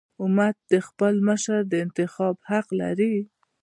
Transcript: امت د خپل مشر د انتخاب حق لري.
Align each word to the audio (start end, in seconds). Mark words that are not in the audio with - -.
امت 0.23 0.55
د 0.71 0.73
خپل 0.87 1.13
مشر 1.27 1.59
د 1.71 1.73
انتخاب 1.85 2.35
حق 2.49 2.67
لري. 2.81 3.15